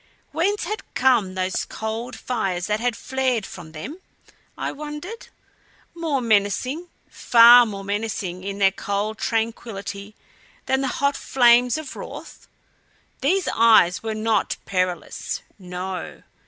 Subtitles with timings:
[0.31, 3.99] Whence had come those cold fires that had flared from them,
[4.57, 5.27] I wondered
[5.93, 10.15] more menacing, far more menacing, in their cold tranquillity
[10.65, 12.47] than the hot flames of wrath?
[13.21, 16.23] These eyes were not perilous no.